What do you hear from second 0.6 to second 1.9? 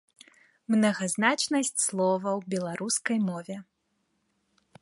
Мнагазначнасць